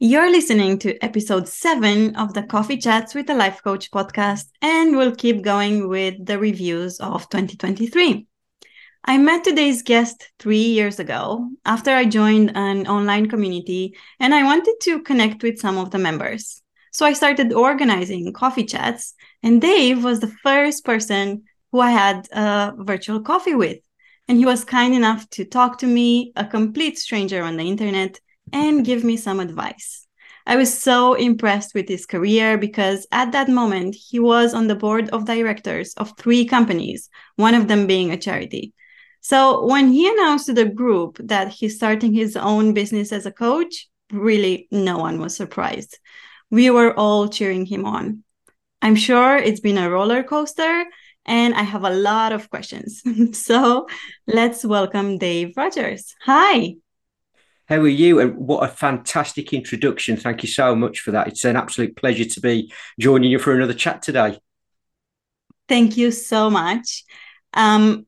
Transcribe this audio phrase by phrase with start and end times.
[0.00, 4.96] You're listening to episode seven of the Coffee Chats with a Life Coach podcast, and
[4.96, 8.26] we'll keep going with the reviews of 2023.
[9.04, 14.42] I met today's guest three years ago after I joined an online community and I
[14.42, 16.60] wanted to connect with some of the members.
[16.90, 19.14] So I started organizing coffee chats,
[19.44, 23.78] and Dave was the first person who I had a virtual coffee with.
[24.26, 28.18] And he was kind enough to talk to me, a complete stranger on the internet,
[28.54, 30.06] and give me some advice.
[30.46, 34.74] I was so impressed with his career because at that moment he was on the
[34.76, 38.72] board of directors of three companies, one of them being a charity.
[39.20, 43.32] So when he announced to the group that he's starting his own business as a
[43.32, 45.98] coach, really no one was surprised.
[46.50, 48.22] We were all cheering him on.
[48.82, 50.84] I'm sure it's been a roller coaster
[51.24, 53.02] and I have a lot of questions.
[53.32, 53.88] so
[54.26, 56.14] let's welcome Dave Rogers.
[56.20, 56.74] Hi.
[57.68, 58.20] How are you?
[58.20, 60.16] And what a fantastic introduction.
[60.16, 61.28] Thank you so much for that.
[61.28, 64.38] It's an absolute pleasure to be joining you for another chat today.
[65.68, 67.04] Thank you so much.
[67.54, 68.06] Um,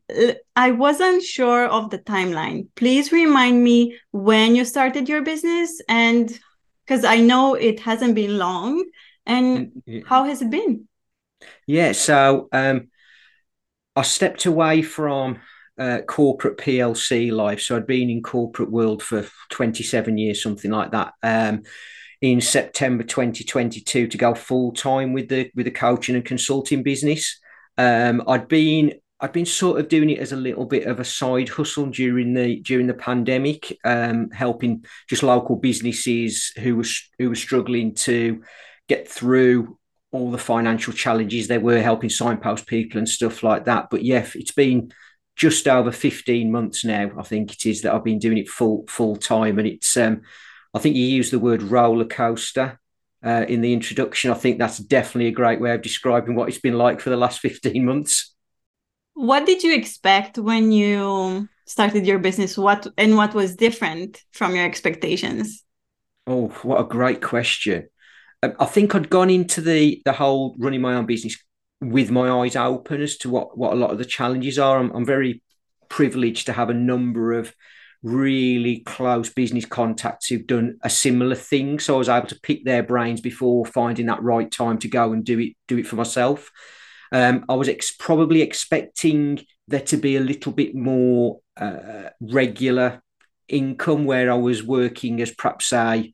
[0.57, 2.67] I wasn't sure of the timeline.
[2.75, 6.39] Please remind me when you started your business and
[6.85, 8.85] because I know it hasn't been long.
[9.25, 10.89] And mm, how has it been?
[11.67, 12.89] Yeah, so um,
[13.95, 15.39] I stepped away from
[15.79, 17.61] uh, corporate PLC life.
[17.61, 21.15] So I'd been in corporate world for 27 years, something like that.
[21.23, 21.63] Um,
[22.23, 27.39] in September 2022 to go full time with the with the coaching and consulting business.
[27.77, 31.05] Um, I'd been I'd been sort of doing it as a little bit of a
[31.05, 36.85] side hustle during the during the pandemic, um, helping just local businesses who were
[37.19, 38.43] who were struggling to
[38.89, 39.79] get through
[40.13, 43.89] all the financial challenges they were helping signpost people and stuff like that.
[43.91, 44.93] But yeah, it's been
[45.37, 48.85] just over 15 months now, I think it is that I've been doing it full
[48.89, 49.59] full time.
[49.59, 50.23] And it's um,
[50.75, 52.81] I think you used the word roller coaster
[53.25, 54.31] uh, in the introduction.
[54.31, 57.17] I think that's definitely a great way of describing what it's been like for the
[57.17, 58.35] last 15 months.
[59.15, 62.57] What did you expect when you started your business?
[62.57, 65.65] What and what was different from your expectations?
[66.27, 67.89] Oh, what a great question.
[68.43, 71.37] Um, I think I'd gone into the the whole running my own business
[71.81, 74.79] with my eyes open as to what what a lot of the challenges are.
[74.79, 75.43] I'm, I'm very
[75.89, 77.55] privileged to have a number of
[78.03, 81.79] really close business contacts who've done a similar thing.
[81.79, 85.13] So I was able to pick their brains before finding that right time to go
[85.13, 86.51] and do it do it for myself.
[87.13, 93.03] Um, I was ex- probably expecting there to be a little bit more uh, regular
[93.49, 96.13] income where I was working as perhaps a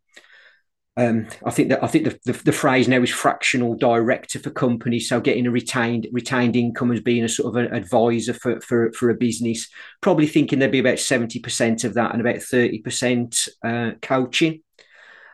[0.97, 4.51] um, I think that I think the, the, the, phrase now is fractional director for
[4.51, 5.09] companies.
[5.09, 8.93] So getting a retained retained income as being a sort of an advisor for, for,
[8.93, 9.69] for a business,
[10.03, 14.63] probably thinking there'd be about 70% of that and about 30% uh, coaching.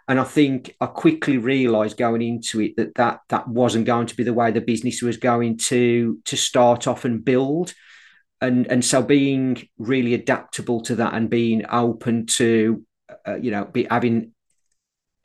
[0.07, 4.17] And I think I quickly realised going into it that, that that wasn't going to
[4.17, 7.75] be the way the business was going to to start off and build.
[8.41, 12.85] And, and so being really adaptable to that and being open to
[13.27, 14.33] uh, you know be having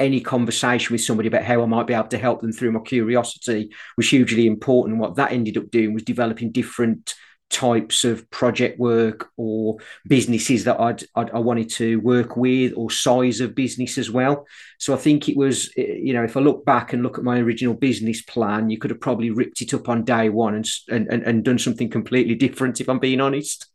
[0.04, 2.82] any conversation with somebody about how I might be able to help them through my
[2.82, 5.00] curiosity was hugely important.
[5.00, 7.16] What that ended up doing was developing different
[7.50, 9.78] types of project work or
[10.08, 14.46] businesses that I'd, I'd, i wanted to work with or size of business as well.
[14.80, 17.40] So I think it was, you know, if I look back and look at my
[17.40, 21.24] original business plan, you could have probably ripped it up on day one and and,
[21.24, 22.82] and done something completely different.
[22.82, 23.68] If I'm being honest.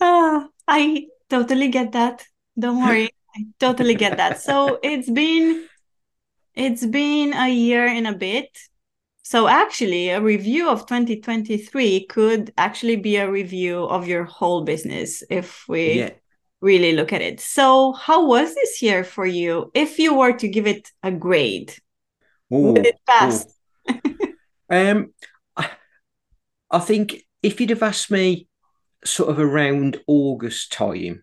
[0.00, 2.24] Ah, I totally get that.
[2.58, 3.10] Don't worry.
[3.34, 4.40] I totally get that.
[4.40, 5.66] So it's been
[6.54, 8.56] it's been a year and a bit.
[9.22, 15.22] So actually a review of 2023 could actually be a review of your whole business
[15.30, 16.10] if we yeah.
[16.60, 17.40] really look at it.
[17.40, 21.74] So how was this year for you if you were to give it a grade?
[22.52, 23.46] Ooh, Did it pass?
[24.68, 25.14] um
[25.56, 25.70] I,
[26.70, 28.48] I think if you'd have asked me
[29.04, 31.22] sort of around August time,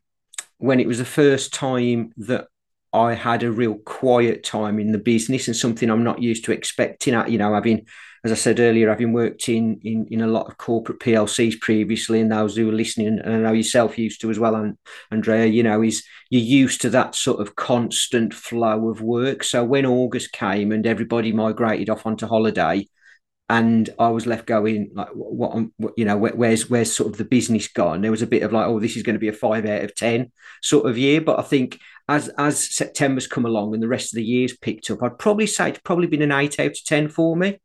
[0.58, 2.48] when it was the first time that
[2.94, 6.52] I had a real quiet time in the business and something I'm not used to
[6.52, 7.14] expecting.
[7.14, 7.86] at, You know, having,
[8.24, 12.22] as I said earlier, having worked in in, in a lot of corporate PLCs previously,
[12.22, 14.78] and those who are listening, and I know yourself used to as well, and
[15.12, 19.44] Andreea, you know, is you're used to that sort of constant flow of work.
[19.44, 22.88] So when August came and everybody migrated off onto holiday,
[23.50, 27.18] and I was left going like, what, what you know, where, where's where's sort of
[27.18, 28.02] the business gone?
[28.02, 29.84] There was a bit of like, oh, this is going to be a five out
[29.84, 31.22] of ten sort of year.
[31.22, 31.80] But I think
[32.10, 35.48] as as September's come along and the rest of the year's picked up, I'd probably
[35.48, 37.60] say it's probably been an eight out of ten for me.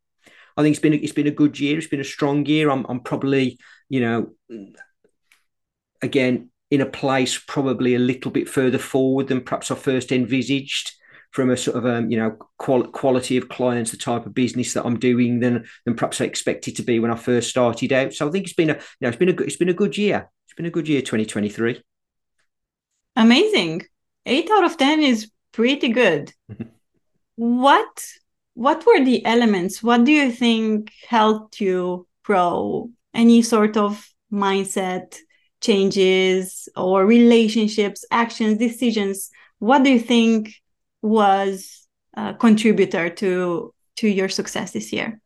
[0.56, 1.78] I think it's been a, it's been a good year.
[1.78, 2.70] It's been a strong year.
[2.70, 3.58] I'm I'm probably
[3.88, 4.68] you know
[6.00, 10.92] again in a place probably a little bit further forward than perhaps I first envisaged
[11.32, 14.74] from a sort of um, you know qual- quality of clients, the type of business
[14.74, 18.14] that I'm doing than than perhaps I expected to be when I first started out.
[18.14, 19.74] So I think it's been a you know it's been a good it's been a
[19.74, 20.30] good year.
[20.46, 21.82] It's been a good year, 2023.
[23.16, 23.82] Amazing.
[24.26, 26.32] Eight out of ten is pretty good.
[27.36, 28.06] what
[28.54, 29.82] what were the elements?
[29.82, 32.90] What do you think helped you grow?
[33.14, 35.16] Any sort of mindset
[35.62, 39.30] changes or relationships, actions, decisions?
[39.58, 40.54] What do you think
[41.02, 45.20] was a contributor to to your success this year?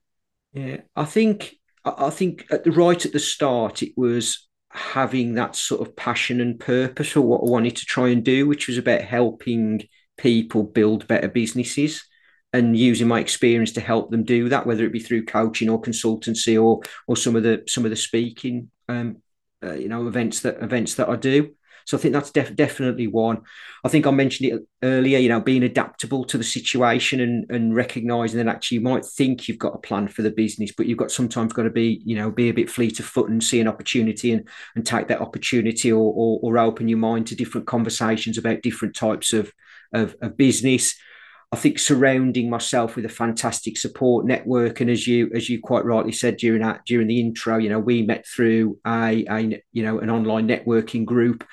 [0.53, 5.57] Yeah, I think I think at the right at the start it was having that
[5.57, 8.79] sort of passion and purpose for what I wanted to try and do, which was
[8.79, 9.83] about helping
[10.19, 12.05] people build better businesses
[12.53, 15.81] and using my experience to help them do that, whether it be through coaching or
[15.81, 19.17] consultancy or or some of the some of the speaking um,
[19.63, 21.55] uh, you know events that events that I do.
[21.87, 23.43] So I think that's def- definitely one.
[23.85, 27.75] I think I mentioned it earlier, you know, being adaptable to the situation and, and
[27.75, 30.99] recognizing that actually you might think you've got a plan for the business, but you've
[30.99, 33.61] got sometimes got to be, you know, be a bit fleet of foot and see
[33.61, 37.69] an opportunity and, and take that opportunity or, or, or open your mind to different
[37.69, 39.53] conversations about different types of,
[39.93, 40.97] of, of business.
[41.53, 45.85] I think surrounding myself with a fantastic support network, and as you as you quite
[45.85, 49.85] rightly said during that during the intro, you know, we met through a, a you
[49.85, 51.45] know an online networking group,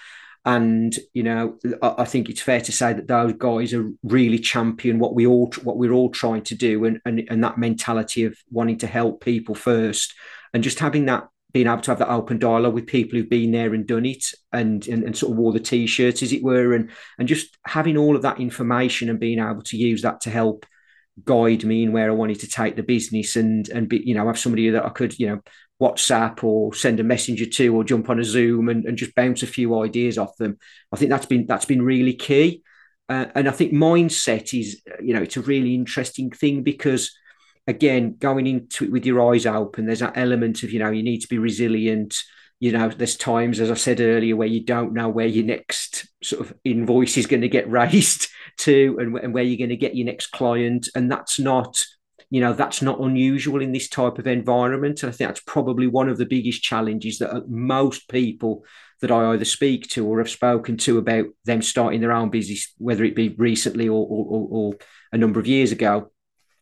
[0.45, 4.39] and you know I, I think it's fair to say that those guys are really
[4.39, 8.25] champion what we all what we're all trying to do, and and and that mentality
[8.25, 10.13] of wanting to help people first,
[10.53, 13.51] and just having that being able to have that open dialogue with people who've been
[13.51, 16.73] there and done it and, and, and sort of wore the t-shirts as it were
[16.73, 20.31] and and just having all of that information and being able to use that to
[20.31, 20.65] help
[21.23, 24.25] guide me in where I wanted to take the business and and be you know
[24.25, 25.41] have somebody that I could you know
[25.83, 29.43] WhatsApp or send a messenger to or jump on a Zoom and, and just bounce
[29.43, 30.57] a few ideas off them.
[30.91, 32.63] I think that's been that's been really key.
[33.09, 37.11] Uh, and I think mindset is you know it's a really interesting thing because
[37.67, 41.03] again, going into it with your eyes open, there's that element of, you know, you
[41.03, 42.17] need to be resilient.
[42.59, 46.07] You know, there's times, as I said earlier, where you don't know where your next
[46.23, 48.27] sort of invoice is going to get raised
[48.59, 50.89] to and, and where you're going to get your next client.
[50.95, 51.83] And that's not,
[52.33, 55.03] you know, that's not unusual in this type of environment.
[55.03, 58.65] And I think that's probably one of the biggest challenges that uh, most people
[59.01, 62.73] that I either speak to or have spoken to about them starting their own business,
[62.79, 64.73] whether it be recently or, or, or
[65.11, 66.09] a number of years ago,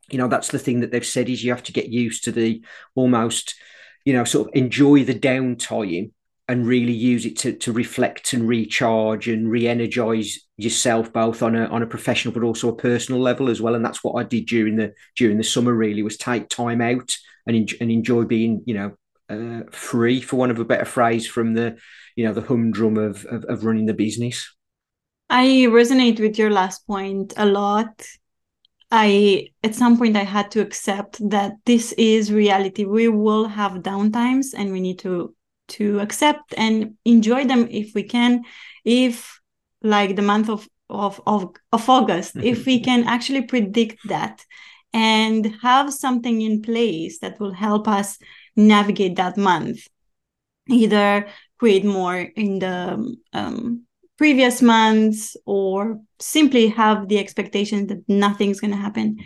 [0.10, 2.34] you know that's the thing that they've said is you have to get used to
[2.34, 2.62] the
[2.96, 3.56] almost
[4.04, 6.12] you know sort of enjoy the downtime
[6.52, 11.66] and really use it to, to reflect and recharge and re-energize yourself both on a
[11.68, 13.74] on a professional but also a personal level as well.
[13.74, 17.16] And that's what I did during the during the summer really was take time out
[17.48, 18.92] and, en- and enjoy being you know
[19.30, 21.78] uh, free for one of a better phrase from the
[22.18, 24.54] you know the humdrum of, of of running the business.
[25.30, 28.06] I resonate with your last point a lot.
[28.92, 32.84] I at some point I had to accept that this is reality.
[32.84, 35.34] We will have downtimes and we need to
[35.78, 38.44] to accept and enjoy them if we can.
[38.86, 39.40] If
[39.82, 44.46] like the month of of of, of August, if we can actually predict that
[44.94, 48.18] and have something in place that will help us
[48.56, 49.88] navigate that month,
[50.68, 51.28] either
[51.60, 53.86] create more in the um,
[54.18, 59.18] previous months or simply have the expectation that nothing's going to happen.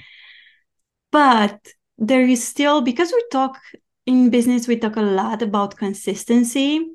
[1.12, 1.60] But
[1.98, 3.58] there is still, because we talk
[4.06, 6.88] in business, we talk a lot about consistency.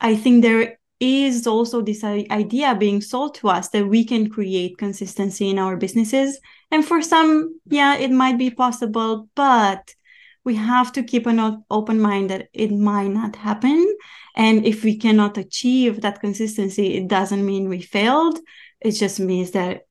[0.00, 4.78] I think there is also this idea being sold to us that we can create
[4.78, 6.38] consistency in our businesses.
[6.70, 9.94] And for some, yeah, it might be possible, but
[10.44, 13.96] we have to keep an open mind that it might not happen
[14.36, 18.38] and if we cannot achieve that consistency, it doesn't mean we failed.
[18.82, 19.86] It just means that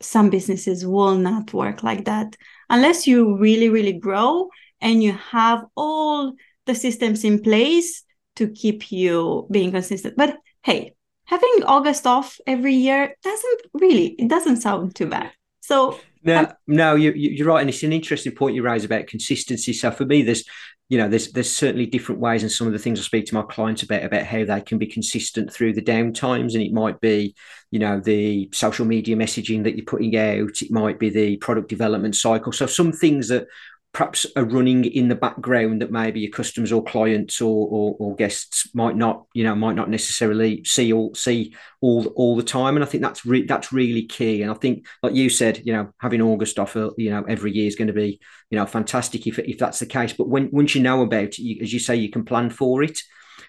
[0.00, 2.36] some businesses will not work like that
[2.68, 4.48] unless you really, really grow
[4.82, 6.34] and you have all
[6.66, 8.04] the systems in place
[8.36, 10.16] to keep you being consistent.
[10.16, 15.32] But hey, having August off every year doesn't really, it doesn't sound too bad.
[15.60, 19.72] So no, no, you, you're right, and it's an interesting point you raise about consistency.
[19.72, 20.44] So for me, there's
[20.92, 23.34] you know there's there's certainly different ways and some of the things i speak to
[23.34, 26.70] my clients about about how they can be consistent through the down times and it
[26.70, 27.34] might be
[27.70, 31.70] you know the social media messaging that you're putting out it might be the product
[31.70, 33.46] development cycle so some things that
[33.92, 38.16] perhaps are running in the background that maybe your customers or clients or, or, or,
[38.16, 42.76] guests might not you know might not necessarily see all see all all the time.
[42.76, 44.42] And i think that's re- that's really key.
[44.42, 47.52] And i think like you said you know having august off uh, you know every
[47.52, 48.18] year is going to be
[48.50, 50.12] you know fantastic if, if that's the case.
[50.14, 52.82] But when once you know about it you, as you say you can plan for
[52.82, 52.98] it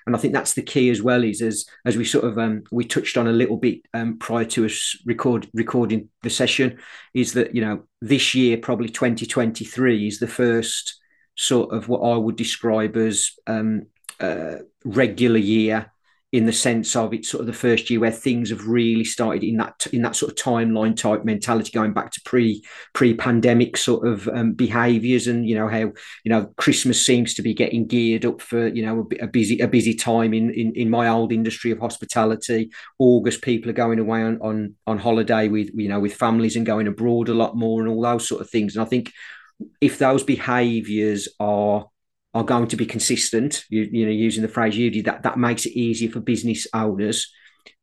[0.05, 1.23] and I think that's the key as well.
[1.23, 4.45] Is as as we sort of um, we touched on a little bit um, prior
[4.45, 6.79] to us record recording the session,
[7.13, 10.99] is that you know this year probably 2023 is the first
[11.35, 13.87] sort of what I would describe as um,
[14.19, 15.91] uh, regular year
[16.33, 19.43] in the sense of it's sort of the first year where things have really started
[19.43, 22.63] in that in that sort of timeline type mentality going back to pre
[22.93, 25.77] pre pandemic sort of um, behaviors and you know how
[26.23, 29.59] you know Christmas seems to be getting geared up for you know a, a, busy
[29.59, 32.71] a busy time in, in in my old industry of hospitality.
[32.97, 36.65] August people are going away on on on holiday with you know with families and
[36.65, 38.75] going abroad a lot more and all those sort of things.
[38.75, 39.11] And I think
[39.79, 41.85] if those behaviors are
[42.33, 45.37] are going to be consistent, you, you know, using the phrase you did, that, that
[45.37, 47.31] makes it easier for business owners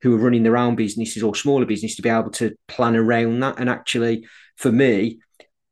[0.03, 3.41] who are running their own businesses or smaller business to be able to plan around
[3.41, 3.59] that.
[3.59, 4.27] And actually,
[4.57, 5.21] for me,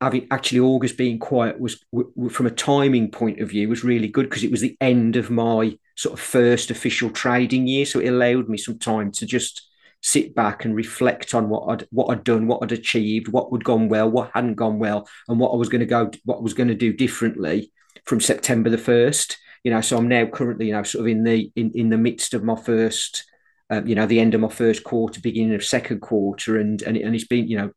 [0.00, 4.08] having actually August being quiet was w- from a timing point of view was really
[4.08, 7.84] good because it was the end of my sort of first official trading year.
[7.84, 9.66] So it allowed me some time to just
[10.00, 13.64] sit back and reflect on what I'd what I'd done, what I'd achieved, what had
[13.64, 16.42] gone well, what hadn't gone well, and what I was going to go, what I
[16.42, 17.72] was going to do differently
[18.04, 19.38] from September the first.
[19.64, 21.98] You know, so I'm now currently, you know, sort of in the in, in the
[21.98, 23.24] midst of my first,
[23.70, 26.96] um, you know, the end of my first quarter, beginning of second quarter, and and,
[26.96, 27.70] and it's been, you know,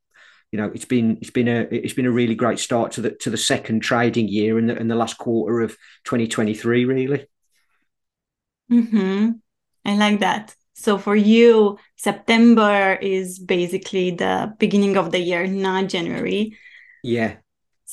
[0.51, 3.11] you know, it's been it's been a it's been a really great start to the
[3.11, 5.71] to the second trading year and the, and the last quarter of
[6.05, 7.25] 2023, really.
[8.69, 9.31] Hmm.
[9.83, 10.55] I like that.
[10.75, 16.57] So for you, September is basically the beginning of the year, not January.
[17.03, 17.37] Yeah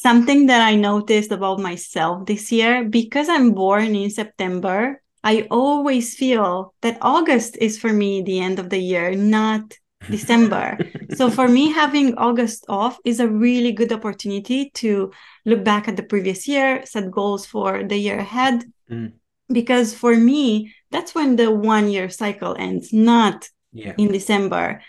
[0.00, 6.14] something that I noticed about myself this year because I'm born in September, I always
[6.14, 9.74] feel that August is for me the end of the year, not
[10.08, 10.78] December.
[11.16, 15.10] so for me, having August off is a really good opportunity to
[15.44, 18.64] look back at the previous year, set goals for the year ahead.
[18.88, 19.14] Mm.
[19.48, 23.94] Because for me, that's when the one year cycle ends, not yeah.
[23.98, 24.80] in December.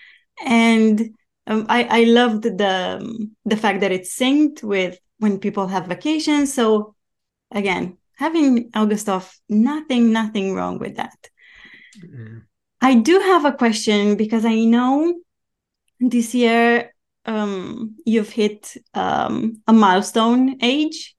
[0.45, 1.15] And
[1.49, 5.87] um, I I loved the um, the fact that it's synced with when people have
[5.87, 6.53] vacations.
[6.53, 6.95] So
[7.51, 11.29] again, having August off, nothing nothing wrong with that.
[12.01, 12.43] Mm.
[12.81, 15.19] I do have a question because I know
[15.99, 16.93] this year
[17.25, 21.15] um, you've hit um, a milestone age.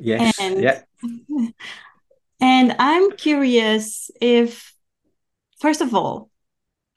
[0.00, 0.38] Yes.
[0.40, 0.80] And, yeah.
[2.40, 4.72] And I'm curious if,
[5.60, 6.30] first of all,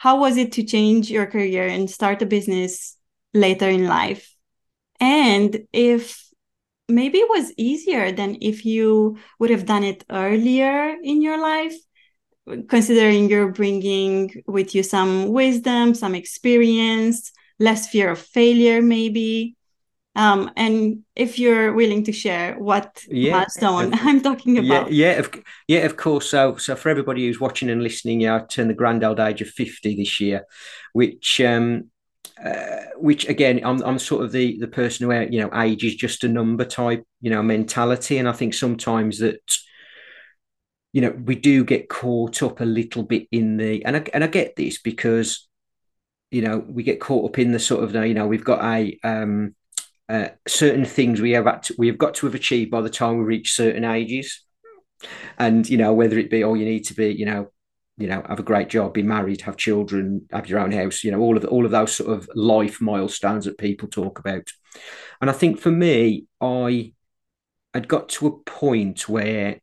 [0.02, 2.98] how was it to change your career and start a business
[3.36, 4.36] later in life?
[5.00, 6.28] And if
[6.90, 11.76] maybe it was easier than if you would have done it earlier in your life,
[12.68, 19.56] considering you're bringing with you some wisdom, some experience, less fear of failure, maybe.
[20.14, 24.92] Um, and if you're willing to share what yeah, milestone I'm talking about.
[24.92, 25.32] Yeah, yeah, of,
[25.68, 26.30] yeah, of course.
[26.30, 29.42] So, so for everybody who's watching and listening, yeah, I turned the grand old age
[29.42, 30.46] of 50 this year,
[30.92, 31.92] which, um,
[32.44, 35.96] uh, which again, I'm, I'm sort of the, the person where, you know, age is
[35.96, 38.18] just a number type, you know, mentality.
[38.18, 39.40] And I think sometimes that,
[40.92, 44.26] you know, we do get caught up a little bit in the, and I, and
[44.26, 45.48] I get this because,
[46.32, 49.00] you know, we get caught up in the sort of, you know, we've got a,
[49.06, 49.56] um,
[50.12, 53.18] uh, certain things we have to, we have got to have achieved by the time
[53.18, 54.44] we reach certain ages,
[55.40, 57.50] and you know whether it be oh you need to be you know
[57.98, 61.12] you know have a great job, be married, have children, have your own house, you
[61.12, 64.50] know all of all of those sort of life milestones that people talk about,
[65.22, 66.92] and I think for me I
[67.74, 69.62] had got to a point where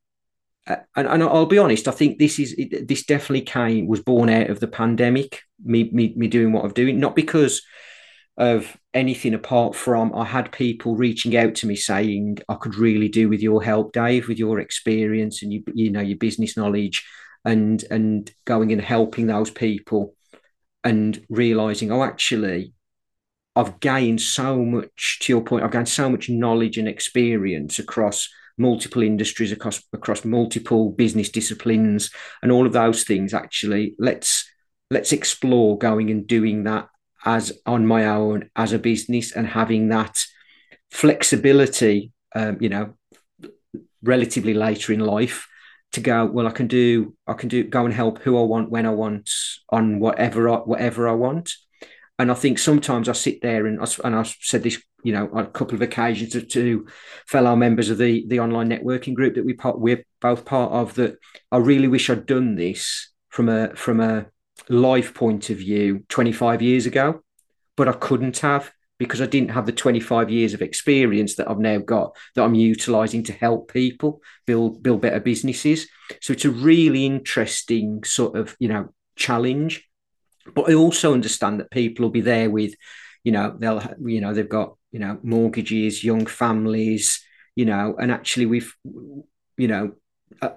[0.66, 4.30] uh, and, and, I'll be honest, I think this is this definitely came was born
[4.30, 5.42] out of the pandemic.
[5.62, 7.62] Me, me, me doing what I'm doing, not because
[8.38, 13.08] of anything apart from I had people reaching out to me saying I could really
[13.08, 17.04] do with your help, Dave, with your experience and you you know your business knowledge,
[17.44, 20.14] and and going and helping those people,
[20.84, 22.72] and realizing oh actually
[23.56, 28.28] I've gained so much to your point I've gained so much knowledge and experience across
[28.56, 32.10] multiple industries across across multiple business disciplines
[32.42, 34.50] and all of those things actually let's
[34.90, 36.88] let's explore going and doing that
[37.28, 40.24] as on my own as a business and having that
[40.90, 42.94] flexibility, um, you know,
[44.02, 45.46] relatively later in life
[45.90, 48.70] to go well i can do i can do go and help who i want
[48.70, 49.30] when i want
[49.70, 51.54] on whatever I, whatever i want.
[52.18, 55.28] And i think sometimes i sit there and I, and i've said this you know
[55.32, 56.86] on a couple of occasions to, to,
[57.26, 60.94] fellow members of the the online networking group that we part we're both part of
[60.94, 61.16] that
[61.52, 64.26] i really wish i'd done this from a from a
[64.68, 67.22] life point of view 25 years ago,
[67.76, 71.58] but I couldn't have because I didn't have the 25 years of experience that I've
[71.58, 75.88] now got that I'm utilizing to help people build build better businesses.
[76.20, 79.88] So it's a really interesting sort of, you know, challenge.
[80.54, 82.74] But I also understand that people will be there with,
[83.22, 88.10] you know, they'll you know, they've got, you know, mortgages, young families, you know, and
[88.10, 88.74] actually we've
[89.56, 89.92] you know,
[90.40, 90.50] uh,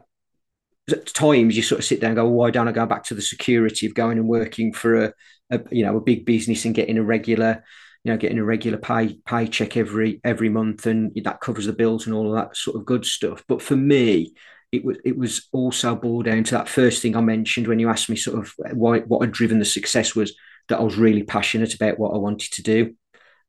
[0.91, 3.13] at times you sort of sit there and go, why don't I go back to
[3.13, 5.13] the security of going and working for a,
[5.49, 7.63] a you know a big business and getting a regular
[8.03, 12.05] you know getting a regular pay paycheck every every month and that covers the bills
[12.05, 13.43] and all of that sort of good stuff.
[13.47, 14.33] But for me,
[14.71, 17.89] it was it was also boiled down to that first thing I mentioned when you
[17.89, 20.33] asked me sort of why what had driven the success was
[20.69, 22.95] that I was really passionate about what I wanted to do,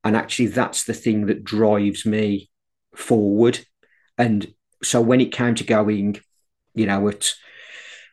[0.04, 2.50] and actually that's the thing that drives me
[2.94, 3.60] forward.
[4.18, 6.20] And so when it came to going
[6.74, 7.34] you know, at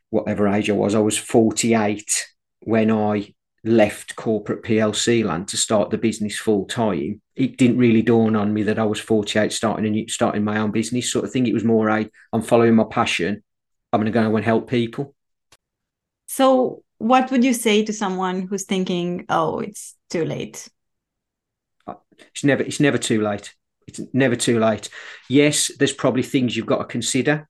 [0.10, 2.26] whatever age I was, I was 48
[2.62, 7.22] when I left corporate PLC land to start the business full time.
[7.36, 10.60] It didn't really dawn on me that I was 48 starting a new, starting my
[10.60, 11.48] own business sort of thing.
[11.48, 13.44] It was more a I'm following my passion.
[13.92, 15.16] I'm going to go and help people.
[16.28, 20.70] So, what would you say to someone who's thinking, "Oh, it's too late"?
[21.88, 23.56] Uh, it's never it's never too late.
[23.88, 24.90] It's never too late.
[25.28, 27.50] Yes, there's probably things you've got to consider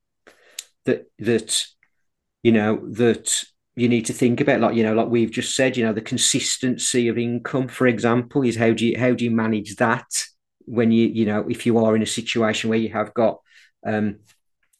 [0.84, 1.64] that that
[2.42, 3.44] you know that
[3.76, 6.00] you need to think about like you know like we've just said you know the
[6.00, 10.06] consistency of income for example is how do you how do you manage that
[10.66, 13.38] when you you know if you are in a situation where you have got
[13.86, 14.16] um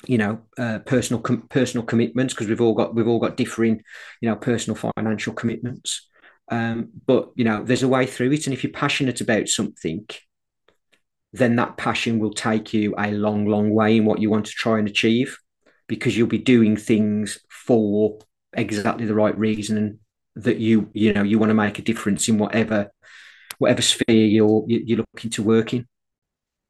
[0.06, 3.82] you know uh, personal com- personal commitments because we've all got we've all got differing
[4.20, 6.08] you know personal financial commitments.
[6.48, 10.06] Um but you know there's a way through it and if you're passionate about something
[11.32, 14.52] then that passion will take you a long long way in what you want to
[14.52, 15.38] try and achieve
[15.90, 18.16] because you'll be doing things for
[18.52, 19.98] exactly the right reason
[20.36, 22.88] that you you know you want to make a difference in whatever
[23.58, 25.84] whatever sphere you're you're looking to work in.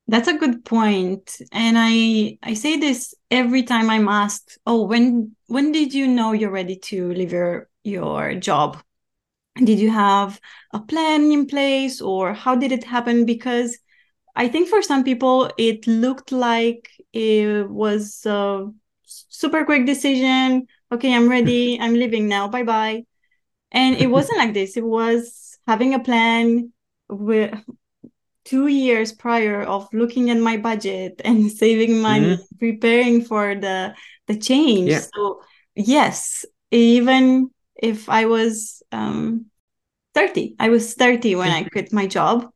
[0.09, 5.37] That's a good point and i i say this every time i'm asked oh when
[5.47, 8.83] when did you know you're ready to leave your your job?
[9.57, 10.41] Did you have
[10.73, 13.27] a plan in place or how did it happen?
[13.27, 13.79] Because
[14.35, 18.65] i think for some people it looked like it was uh,
[19.31, 20.67] super quick decision.
[20.93, 21.81] Okay, I'm ready.
[21.81, 22.49] I'm leaving now.
[22.49, 23.05] Bye bye.
[23.73, 24.77] And it wasn't like this.
[24.77, 26.73] It was having a plan
[27.09, 27.55] with
[28.45, 32.59] two years prior of looking at my budget and saving money, mm-hmm.
[32.59, 33.95] preparing for the
[34.27, 34.91] the change.
[34.91, 35.01] Yeah.
[35.15, 35.43] So
[35.75, 39.47] yes, even if I was um,
[40.15, 42.51] 30, I was 30 when I quit my job.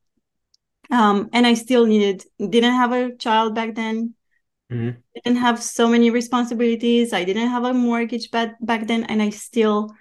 [0.91, 4.13] Um, and I still needed didn't have a child back then
[4.71, 4.97] Mm-hmm.
[5.15, 7.13] I didn't have so many responsibilities.
[7.13, 9.91] I didn't have a mortgage back back then, and I still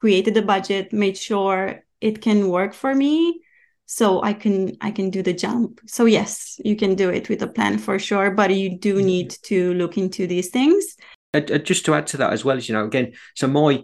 [0.00, 3.40] created a budget, made sure it can work for me,
[3.86, 5.80] so I can I can do the jump.
[5.86, 9.06] So yes, you can do it with a plan for sure, but you do mm-hmm.
[9.06, 10.96] need to look into these things.
[11.32, 13.82] Uh, uh, just to add to that as well, as you know, again, so my,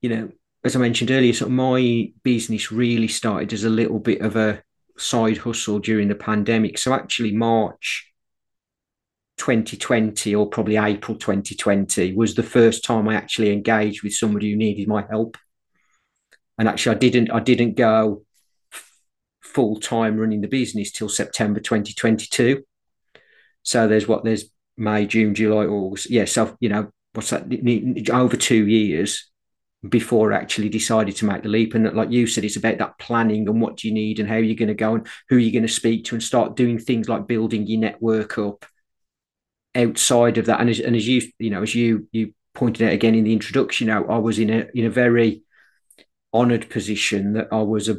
[0.00, 0.30] you know,
[0.64, 4.62] as I mentioned earlier, so my business really started as a little bit of a
[4.98, 6.78] side hustle during the pandemic.
[6.78, 8.11] So actually, March
[9.42, 14.56] 2020 or probably April 2020 was the first time I actually engaged with somebody who
[14.56, 15.36] needed my help.
[16.58, 17.30] And actually, I didn't.
[17.32, 18.24] I didn't go
[19.40, 22.62] full time running the business till September 2022.
[23.64, 24.44] So there's what there's
[24.76, 26.08] May, June, July, August.
[26.08, 28.10] Yeah, so you know what's that?
[28.12, 29.28] Over two years
[29.88, 31.74] before I actually decided to make the leap.
[31.74, 34.36] And like you said, it's about that planning and what do you need and how
[34.36, 37.08] you're going to go and who you're going to speak to and start doing things
[37.08, 38.64] like building your network up
[39.74, 42.92] outside of that, and as, and as you you know as you you pointed out
[42.92, 45.42] again in the introduction, know, I was in a in a very
[46.34, 47.98] honoured position that I was a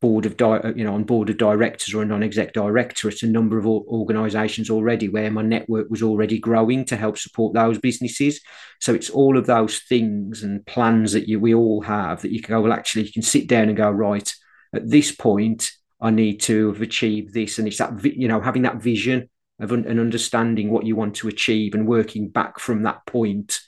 [0.00, 3.26] board of di- you know on board of directors or a non-exec director at a
[3.26, 8.40] number of organizations already where my network was already growing to help support those businesses.
[8.80, 12.40] So it's all of those things and plans that you we all have that you
[12.40, 14.32] can go well actually you can sit down and go right
[14.74, 17.58] at this point i need to have achieved this.
[17.58, 19.28] And it's that you know having that vision
[19.60, 23.60] of an, understanding what you want to achieve and working back from that point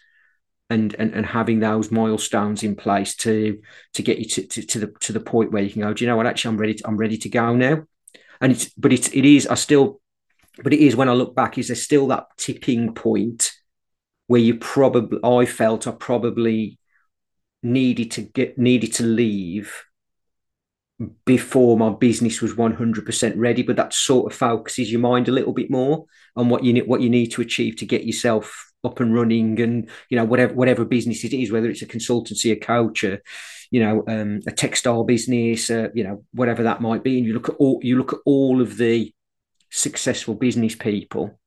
[0.70, 3.60] and, and, and having those milestones in place to
[3.92, 6.04] to get you to, to, to, the to the point where you can go, do
[6.04, 6.26] you know what?
[6.26, 6.74] Actually, I'm ready.
[6.74, 7.82] To, I'm ready to go now.
[8.40, 9.46] And it's but it's it is.
[9.46, 10.00] I still,
[10.62, 11.58] but it is when I look back.
[11.58, 13.52] Is there still that tipping point
[14.26, 16.78] where you probably I felt I probably
[17.62, 19.84] needed to get needed to leave
[21.24, 25.52] before my business was 100% ready but that sort of focuses your mind a little
[25.52, 26.04] bit more
[26.36, 29.60] on what you need what you need to achieve to get yourself up and running
[29.60, 33.20] and you know whatever whatever business it is whether it's a consultancy a coach a
[33.72, 37.18] you know um, a textile business uh, you know whatever that might be.
[37.18, 39.12] And you look at all you look at all of the
[39.70, 41.40] successful business people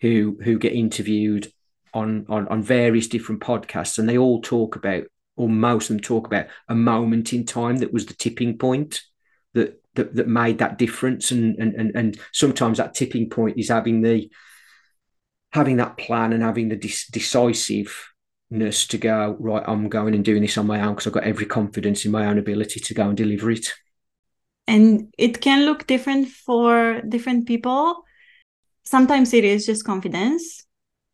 [0.00, 1.52] who who get interviewed
[1.92, 5.04] on on on various different podcasts and they all talk about
[5.38, 9.02] or most of them talk about a moment in time that was the tipping point
[9.54, 11.30] that that, that made that difference.
[11.30, 14.30] And, and and and sometimes that tipping point is having the
[15.52, 20.58] having that plan and having the decisiveness to go right i'm going and doing this
[20.58, 23.16] on my own because i've got every confidence in my own ability to go and
[23.16, 23.72] deliver it.
[24.66, 28.04] And it can look different for different people.
[28.84, 30.66] Sometimes it is just confidence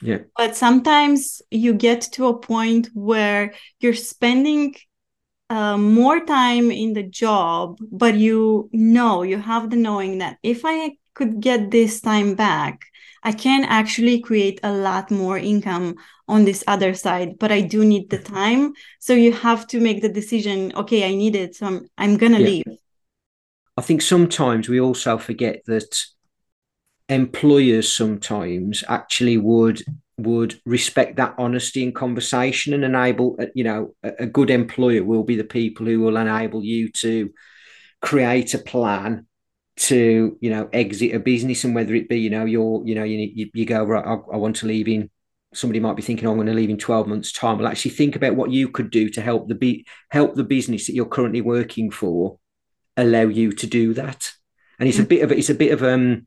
[0.04, 0.18] yeah.
[0.36, 4.74] But sometimes you get to a point where you're spending
[5.48, 10.60] uh, more time in the job, but you know, you have the knowing that if
[10.64, 12.82] I could get this time back,
[13.22, 15.94] I can actually create a lot more income
[16.28, 18.74] on this other side, but I do need the time.
[18.98, 21.56] So you have to make the decision, okay, I need it.
[21.56, 22.46] So I'm, I'm going to yeah.
[22.46, 22.78] leave.
[23.78, 26.04] I think sometimes we also forget that
[27.08, 29.82] employers sometimes actually would
[30.16, 35.24] would respect that honesty in conversation and enable uh, you know a, good employer will
[35.24, 37.30] be the people who will enable you to
[38.00, 39.26] create a plan
[39.76, 41.64] to you know exit a business.
[41.64, 44.12] And whether it be you know you're you know you you, you go right I,
[44.12, 45.10] I, want to leave in
[45.52, 47.58] somebody might be thinking oh, i'm going to leave in 12 months time.
[47.58, 50.86] Well actually think about what you could do to help the be help the business
[50.86, 52.38] that you're currently working for
[52.96, 54.30] allow you to do that.
[54.78, 56.26] And it's a bit of it's a bit of um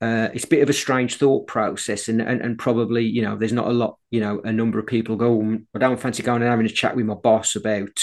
[0.00, 3.36] uh, it's a bit of a strange thought process, and, and and probably you know
[3.36, 5.42] there's not a lot you know a number of people go.
[5.42, 7.98] Oh, I don't fancy going and having a chat with my boss about.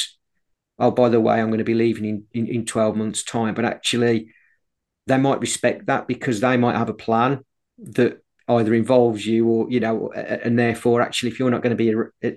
[0.78, 3.54] Oh, by the way, I'm going to be leaving in, in, in 12 months' time.
[3.54, 4.34] But actually,
[5.08, 7.46] they might respect that because they might have a plan
[7.78, 11.78] that either involves you or you know, and therefore, actually, if you're not going to
[11.78, 11.94] be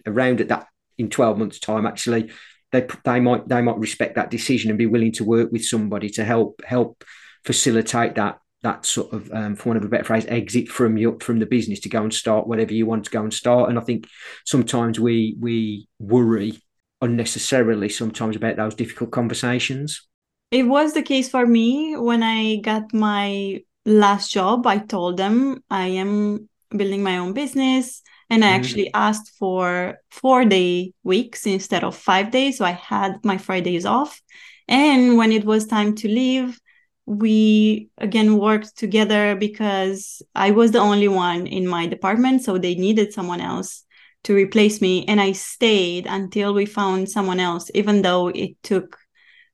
[0.07, 0.69] around at that
[0.99, 2.31] in 12 months' time, actually,
[2.71, 6.09] they they might they might respect that decision and be willing to work with somebody
[6.11, 7.03] to help help
[7.45, 11.19] facilitate that that sort of, um, for want of a better phrase, exit from your
[11.21, 13.71] from the business to go and start whatever you want to go and start.
[13.71, 14.07] And I think
[14.45, 16.61] sometimes we we worry
[17.01, 20.07] unnecessarily sometimes about those difficult conversations.
[20.51, 24.67] It was the case for me when I got my last job.
[24.67, 28.03] I told them I am building my own business.
[28.31, 28.57] And I mm.
[28.57, 32.59] actually asked for four day weeks instead of five days.
[32.59, 34.21] So I had my Fridays off.
[34.67, 36.61] And when it was time to leave,
[37.09, 42.75] we again worked together because I was the only one in my department, so they
[42.75, 43.85] needed someone else
[44.25, 48.99] to replace me, and I stayed until we found someone else, even though it took,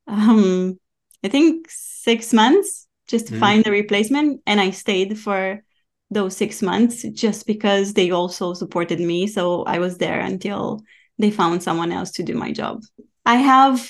[0.08, 0.80] um,
[1.22, 3.40] I think six months just to mm.
[3.40, 5.62] find a replacement, and I stayed for
[6.10, 10.82] those six months just because they also supported me, so I was there until
[11.18, 12.82] they found someone else to do my job.
[13.24, 13.88] I have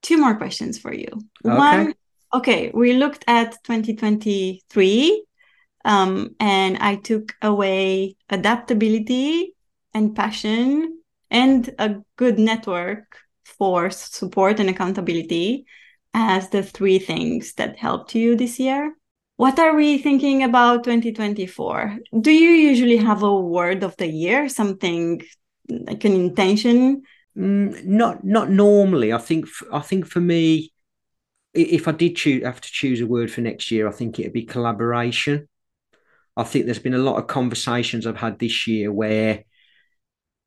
[0.00, 1.08] two more questions for you.
[1.44, 1.56] Okay.
[1.56, 1.94] One
[2.34, 5.24] okay, we looked at 2023
[5.84, 9.54] um, and I took away adaptability
[9.94, 10.98] and passion
[11.30, 15.66] and a good network for support and accountability
[16.14, 18.94] as the three things that helped you this year.
[19.36, 21.98] What are we thinking about 2024?
[22.20, 25.22] Do you usually have a word of the year, something
[25.68, 27.02] like an intention?
[27.36, 29.12] Mm, not not normally.
[29.12, 30.71] I think I think for me,
[31.54, 34.32] if I did choose, have to choose a word for next year, I think it'd
[34.32, 35.48] be collaboration.
[36.36, 39.44] I think there's been a lot of conversations I've had this year where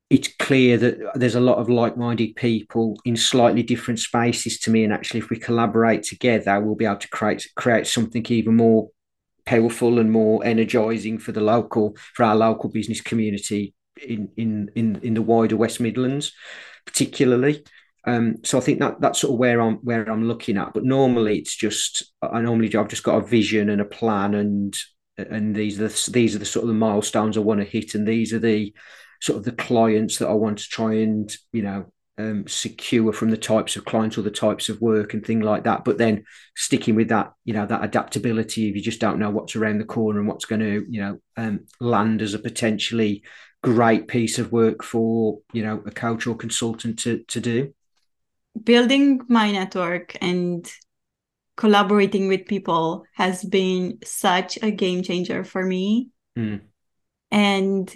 [0.10, 4.84] it's clear that there's a lot of like-minded people in slightly different spaces to me,
[4.84, 8.90] and actually, if we collaborate together, we'll be able to create create something even more
[9.46, 15.00] powerful and more energizing for the local for our local business community in in in
[15.02, 16.34] in the wider West Midlands,
[16.86, 17.64] particularly.
[18.06, 20.74] Um, so I think that that's sort of where I'm where I'm looking at.
[20.74, 24.36] But normally it's just I normally do, I've just got a vision and a plan,
[24.36, 24.78] and
[25.18, 27.96] and these are the, these are the sort of the milestones I want to hit,
[27.96, 28.74] and these are the
[29.22, 33.32] sort of the clients that I want to try and you know um, secure from
[33.32, 35.84] the types of clients or the types of work and thing like that.
[35.84, 39.56] But then sticking with that, you know, that adaptability if you just don't know what's
[39.56, 43.24] around the corner and what's going to, you know, um, land as a potentially
[43.64, 47.74] great piece of work for, you know, a coach or consultant to to do
[48.64, 50.72] building my network and
[51.58, 56.10] collaborating with people has been such a game changer for me.
[56.38, 56.62] Mm.
[57.32, 57.94] And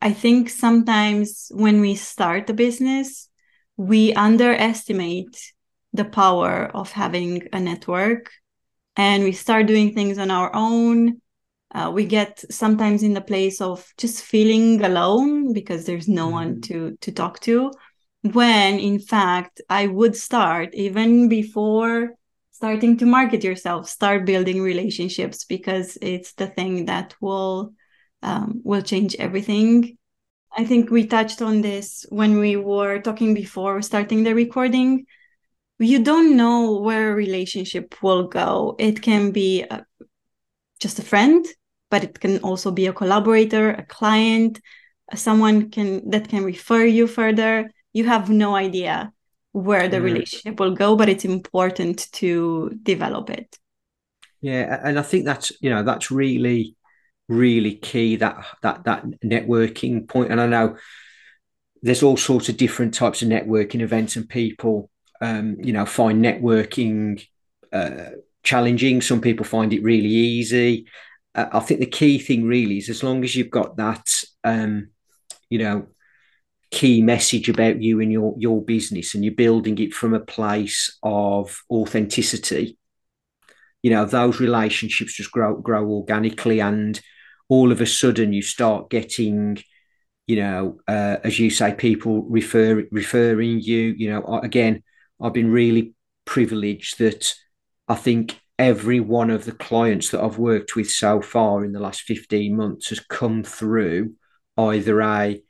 [0.00, 3.28] I think sometimes when we start a business,
[3.76, 5.52] we underestimate
[5.92, 8.30] the power of having a network
[8.96, 11.20] and we start doing things on our own
[11.74, 16.34] uh, we get sometimes in the place of just feeling alone because there's no mm-hmm.
[16.34, 17.70] one to to talk to
[18.22, 22.10] when in fact i would start even before
[22.50, 27.72] starting to market yourself start building relationships because it's the thing that will
[28.22, 29.96] um, will change everything.
[30.56, 35.06] I think we touched on this when we were talking before starting the recording.
[35.78, 38.74] You don't know where a relationship will go.
[38.80, 39.84] It can be a,
[40.80, 41.46] just a friend
[41.90, 44.60] but it can also be a collaborator a client
[45.14, 49.12] someone can that can refer you further you have no idea
[49.52, 50.04] where the mm.
[50.04, 53.58] relationship will go but it's important to develop it.
[54.40, 56.76] Yeah and i think that's you know that's really
[57.28, 60.30] really key that that that networking point.
[60.30, 60.76] And i know
[61.82, 66.24] there's all sorts of different types of networking events and people um, you know find
[66.24, 67.24] networking
[67.72, 68.10] uh,
[68.42, 69.00] challenging.
[69.00, 70.86] Some people find it really easy.
[71.34, 74.06] Uh, i think the key thing really is as long as you've got that
[74.44, 74.88] um,
[75.50, 75.86] you know
[76.70, 80.98] key message about you and your your business and you're building it from a place
[81.02, 82.78] of authenticity.
[83.82, 87.00] You know those relationships just grow grow organically and
[87.48, 89.58] all of a sudden you start getting
[90.26, 93.94] you know uh, as you say people refer referring you.
[93.96, 94.82] You know again
[95.20, 97.34] i've been really privileged that
[97.88, 101.80] i think every one of the clients that i've worked with so far in the
[101.80, 104.14] last 15 months has come through
[104.56, 105.42] either a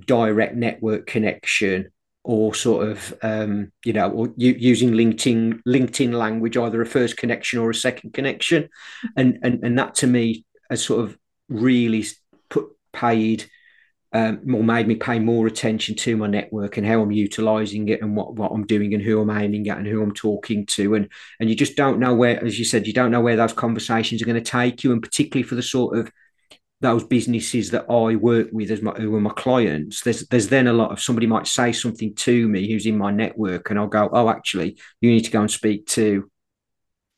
[0.00, 1.90] direct network connection
[2.24, 7.58] or sort of um, you know or using linkedin linkedin language either a first connection
[7.58, 8.68] or a second connection
[9.16, 11.16] and and, and that to me has sort of
[11.48, 12.04] really
[12.50, 13.48] put paid
[14.12, 18.00] um, or made me pay more attention to my network and how I'm utilizing it
[18.00, 20.94] and what, what I'm doing and who I'm aiming at and who I'm talking to.
[20.94, 23.52] And and you just don't know where, as you said, you don't know where those
[23.52, 24.92] conversations are going to take you.
[24.92, 26.10] And particularly for the sort of
[26.80, 30.66] those businesses that I work with as my who are my clients, there's there's then
[30.66, 33.86] a lot of somebody might say something to me who's in my network, and I'll
[33.86, 36.30] go, oh, actually, you need to go and speak to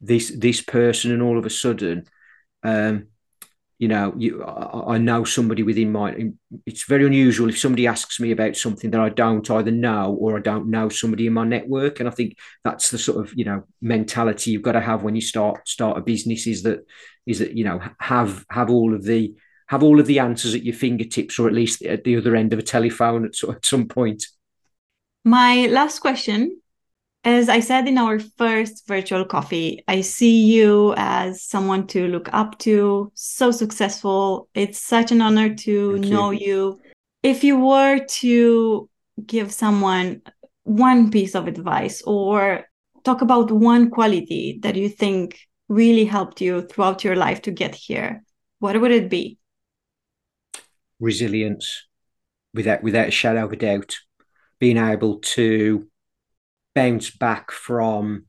[0.01, 2.05] this this person, and all of a sudden,
[2.63, 3.09] um,
[3.81, 6.31] you know, you I, I know somebody within my.
[6.65, 10.37] It's very unusual if somebody asks me about something that I don't either know or
[10.37, 13.45] I don't know somebody in my network, and I think that's the sort of you
[13.45, 16.47] know mentality you've got to have when you start start a business.
[16.47, 16.87] Is that
[17.27, 19.35] is that you know have have all of the
[19.69, 22.53] have all of the answers at your fingertips, or at least at the other end
[22.53, 24.27] of a telephone at, at some point.
[25.25, 26.61] My last question
[27.25, 32.33] as I said in our first virtual coffee, I see you as someone to look
[32.33, 34.49] up to, so successful.
[34.55, 36.47] It's such an honor to Thank know you.
[36.47, 36.81] you.
[37.23, 38.89] If you were to
[39.27, 40.23] give someone
[40.63, 42.65] one piece of advice or
[43.05, 47.75] talk about one quality that you think really helped you throughout your life to get
[47.75, 48.23] here,
[48.61, 49.39] what would it be?
[51.01, 51.87] Resilience
[52.55, 53.97] without without a shadow of a doubt
[54.59, 55.87] being able to
[56.75, 58.25] bounce back from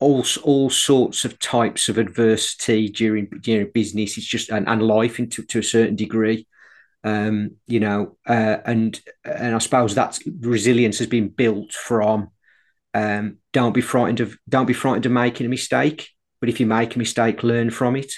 [0.00, 5.18] all all sorts of types of adversity during during business it's just and, and life
[5.18, 6.46] into to a certain degree.
[7.04, 12.28] Um you know uh, and and i suppose that resilience has been built from
[12.94, 16.66] um don't be frightened of don't be frightened of making a mistake but if you
[16.66, 18.12] make a mistake learn from it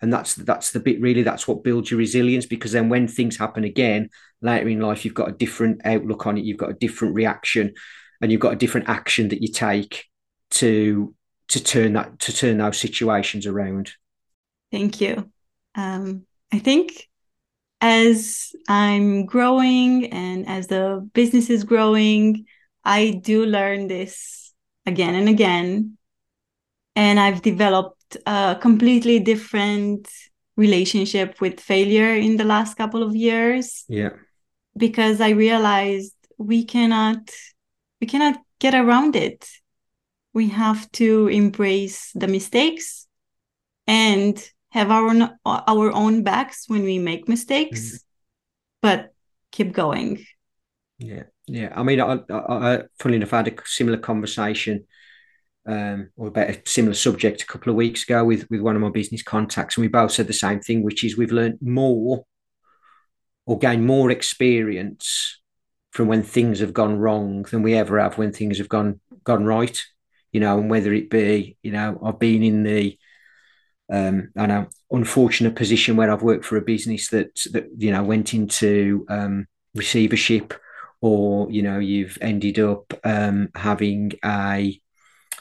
[0.00, 3.36] and that's that's the bit really that's what builds your resilience because then when things
[3.36, 4.08] happen again
[4.40, 7.72] later in life you've got a different outlook on it you've got a different reaction
[8.20, 10.06] and you've got a different action that you take
[10.50, 11.14] to
[11.48, 13.92] to turn that to turn those situations around.
[14.70, 15.30] Thank you.
[15.74, 17.08] Um, i think
[17.80, 22.44] as i'm growing and as the business is growing
[22.84, 24.52] i do learn this
[24.86, 25.96] again and again.
[26.96, 30.08] And i've developed a completely different
[30.56, 33.84] relationship with failure in the last couple of years.
[33.88, 34.10] Yeah.
[34.76, 37.30] Because I realized we cannot
[38.00, 39.48] we cannot get around it.
[40.32, 43.06] We have to embrace the mistakes
[43.86, 47.98] and have our own, our own backs when we make mistakes, mm.
[48.80, 49.12] but
[49.50, 50.24] keep going.
[50.98, 51.72] Yeah, yeah.
[51.74, 54.86] I mean, I, I, I, funny enough, I had a similar conversation
[55.66, 58.82] um, or about a similar subject a couple of weeks ago with with one of
[58.82, 62.24] my business contacts, and we both said the same thing, which is we've learned more
[63.46, 65.40] or gained more experience
[65.90, 69.44] from when things have gone wrong than we ever have when things have gone gone
[69.44, 69.80] right.
[70.32, 72.96] You know, and whether it be, you know, I've been in the
[73.90, 78.04] um, I know unfortunate position where I've worked for a business that that you know
[78.04, 80.54] went into um, receivership,
[81.00, 84.80] or you know you've ended up um, having a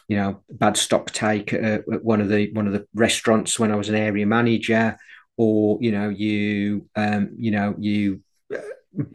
[0.09, 3.71] you know bad stock take at, at one of the one of the restaurants when
[3.71, 4.97] I was an area manager,
[5.37, 8.21] or you know you um, you know you
[8.53, 8.57] uh,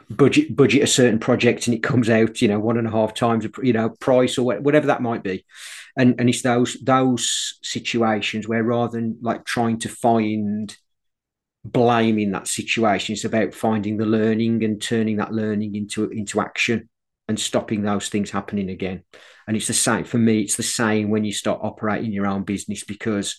[0.08, 3.12] budget budget a certain project and it comes out you know one and a half
[3.12, 5.44] times you know price or whatever that might be.
[5.96, 10.74] And and it's those those situations where rather than like trying to find
[11.64, 16.38] blame in that situation it's about finding the learning and turning that learning into into
[16.38, 16.90] action
[17.28, 19.02] and stopping those things happening again.
[19.46, 22.44] And it's the same for me it's the same when you start operating your own
[22.44, 23.38] business because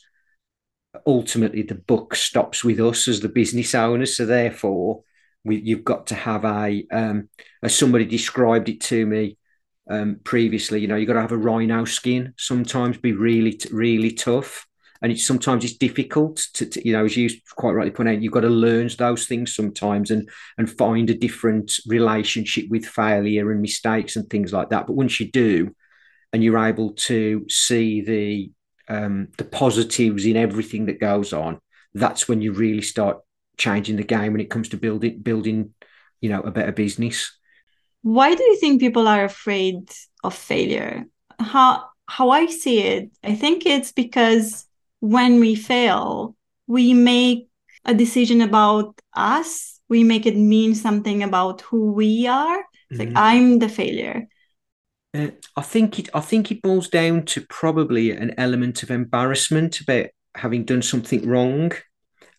[1.05, 5.03] ultimately the book stops with us as the business owners so therefore
[5.43, 7.29] we, you've got to have a um,
[7.61, 9.37] as somebody described it to me
[9.89, 14.11] um, previously you know you've got to have a rhino skin sometimes be really really
[14.11, 14.65] tough
[15.05, 18.23] and it's sometimes it's difficult to, to, you know as you quite rightly point out
[18.23, 23.51] you've got to learn those things sometimes and and find a different relationship with failure
[23.51, 24.87] and mistakes and things like that.
[24.87, 25.75] But once you do
[26.33, 28.51] and you're able to see the
[28.87, 31.59] um, the positives in everything that goes on
[31.93, 33.19] that's when you really start
[33.57, 35.71] changing the game when it comes to building building
[36.19, 37.31] you know a better business.
[38.01, 39.87] Why do you think people are afraid
[40.23, 41.05] of failure?
[41.39, 44.64] How how i see it i think it's because
[45.05, 47.47] when we fail, we make
[47.85, 49.79] a decision about us.
[49.87, 52.59] We make it mean something about who we are.
[52.89, 53.13] It's mm-hmm.
[53.13, 54.27] like I'm the failure.
[55.13, 56.09] Uh, I think it.
[56.13, 61.27] I think it boils down to probably an element of embarrassment about having done something
[61.27, 61.71] wrong,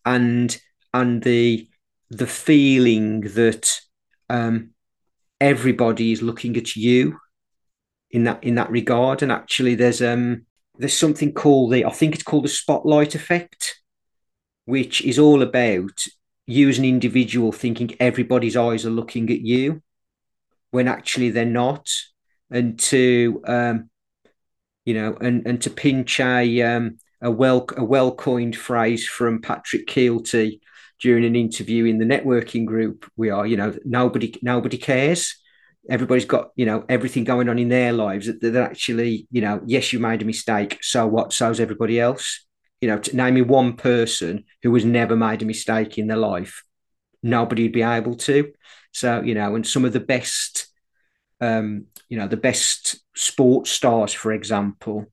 [0.05, 0.59] and
[0.93, 1.69] and the
[2.11, 3.81] the feeling that
[4.29, 4.71] um,
[5.41, 7.19] everybody is looking at you
[8.11, 9.23] in that in that regard.
[9.23, 10.47] And actually, there's um
[10.79, 13.81] there's something called the I think it's called the spotlight effect,
[14.65, 16.05] which is all about
[16.47, 19.83] you as an individual thinking everybody's eyes are looking at you
[20.71, 21.89] when actually they're not,
[22.51, 23.91] and to um,
[24.85, 29.43] you know, and and to pinch a um, a well a well coined phrase from
[29.43, 30.61] Patrick Kielty
[31.01, 35.37] during an interview in the networking group we are, you know, nobody nobody cares
[35.91, 39.61] everybody's got you know everything going on in their lives that, that actually you know
[39.67, 41.33] yes you made a mistake so what?
[41.33, 42.45] So's everybody else.
[42.81, 46.17] You know to name me one person who has never made a mistake in their
[46.17, 46.63] life
[47.23, 48.53] nobody would be able to.
[48.93, 50.69] So you know and some of the best
[51.41, 55.07] um you know the best sports stars for example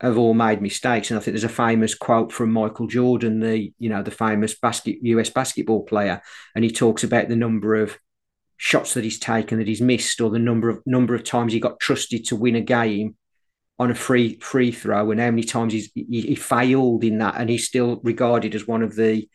[0.00, 1.10] have all made mistakes.
[1.10, 4.58] And i think there's a famous quote from michael jordan the you know the famous
[4.58, 6.22] basket us basketball player
[6.54, 7.98] and he talks about the number of
[8.56, 11.60] shots that he's taken that he's missed or the number of number of times he
[11.60, 13.16] got trusted to win a game
[13.78, 17.36] on a free free throw and how many times he's he, he failed in that
[17.36, 19.28] and he's still regarded as one of the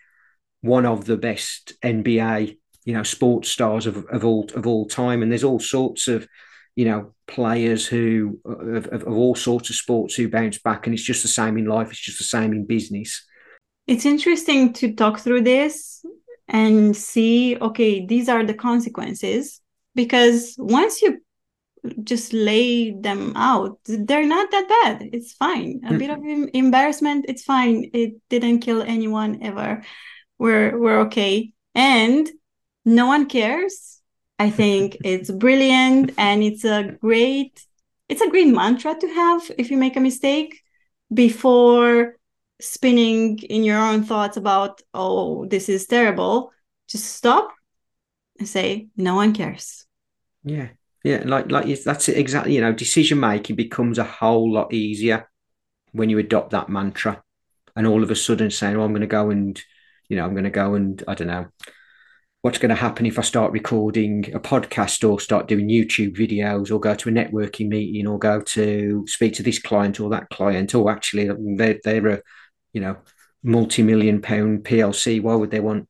[0.62, 5.21] one of the best NBA you know sports stars of, of all of all time.
[5.21, 6.27] And there's all sorts of
[6.75, 10.93] you know players who of, of, of all sorts of sports who bounce back and
[10.93, 13.25] it's just the same in life it's just the same in business.
[13.88, 16.05] It's interesting to talk through this
[16.51, 19.61] and see okay these are the consequences
[19.95, 21.19] because once you
[22.03, 25.09] just lay them out they're not that bad.
[25.13, 25.81] It's fine.
[25.85, 25.99] A mm.
[25.99, 26.19] bit of
[26.53, 27.89] embarrassment it's fine.
[27.93, 29.83] It didn't kill anyone ever.
[30.37, 31.53] We're we're okay.
[31.73, 32.29] And
[32.85, 34.01] no one cares.
[34.37, 37.65] I think it's brilliant and it's a great
[38.09, 40.61] it's a great mantra to have if you make a mistake
[41.13, 42.15] before
[42.62, 46.52] spinning in your own thoughts about oh this is terrible
[46.88, 47.52] just stop
[48.39, 49.86] and say no one cares.
[50.43, 50.69] Yeah.
[51.04, 55.30] Yeah like like that's it exactly you know decision making becomes a whole lot easier
[55.93, 57.24] when you adopt that mantra
[57.76, 59.60] and all of a sudden saying oh i'm going to go and
[60.10, 61.47] you know i'm going to go and i don't know
[62.41, 66.71] what's going to happen if I start recording a podcast or start doing YouTube videos
[66.71, 70.30] or go to a networking meeting or go to speak to this client or that
[70.30, 70.74] client?
[70.74, 72.21] Or actually they're, they're a
[72.73, 72.97] you know,
[73.43, 75.88] multi-million pound PLC, why would they want,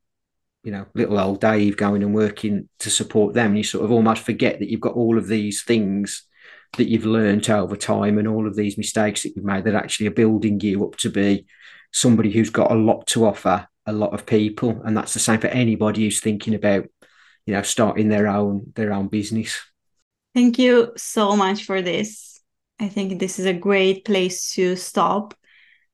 [0.63, 3.55] you know, little old Dave going and working to support them?
[3.55, 6.27] You sort of almost forget that you've got all of these things
[6.77, 10.07] that you've learned over time and all of these mistakes that you've made that actually
[10.07, 11.45] are building you up to be
[11.91, 14.81] somebody who's got a lot to offer a lot of people.
[14.85, 16.85] And that's the same for anybody who's thinking about,
[17.45, 19.59] you know, starting their own their own business.
[20.33, 22.39] Thank you so much for this.
[22.79, 25.33] I think this is a great place to stop.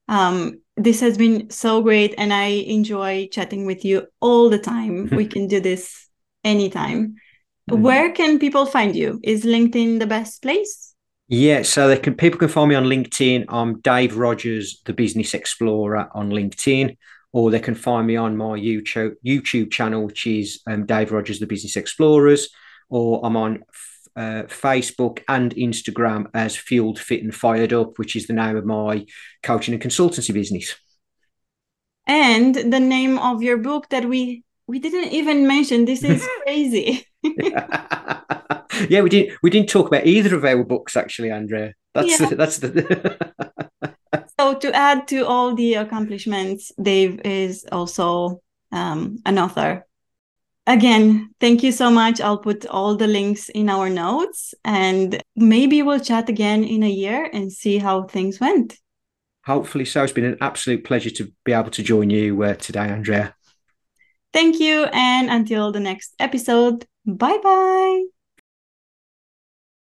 [0.08, 5.08] Um, this has been so great and I enjoy chatting with you all the time.
[5.12, 6.08] we can do this
[6.44, 7.16] anytime.
[7.70, 7.82] Mm-hmm.
[7.82, 9.20] Where can people find you?
[9.24, 10.94] Is LinkedIn the best place?
[11.30, 13.46] Yeah, so they can people can find me on LinkedIn.
[13.50, 16.96] I'm Dave Rogers, the Business Explorer on LinkedIn,
[17.34, 21.40] or they can find me on my YouTube YouTube channel, which is um, Dave Rogers,
[21.40, 22.48] the Business Explorers,
[22.88, 23.64] or I'm on
[24.18, 28.66] uh, Facebook and Instagram as Fuelled, Fit, and Fired Up, which is the name of
[28.66, 29.06] my
[29.44, 30.76] coaching and consultancy business.
[32.08, 35.86] And the name of your book that we we didn't even mention.
[35.86, 37.06] This is crazy.
[37.24, 41.74] yeah, we didn't we didn't talk about either of our books actually, Andreea.
[41.94, 42.30] That's yeah.
[42.30, 43.18] the, that's the.
[44.40, 48.42] so to add to all the accomplishments, Dave is also
[48.72, 49.87] um, an author.
[50.68, 52.20] Again, thank you so much.
[52.20, 56.90] I'll put all the links in our notes and maybe we'll chat again in a
[56.90, 58.78] year and see how things went.
[59.46, 60.04] Hopefully so.
[60.04, 63.34] It's been an absolute pleasure to be able to join you uh, today, Andreea.
[64.34, 64.84] Thank you.
[64.92, 68.17] And until the next episode, bye bye.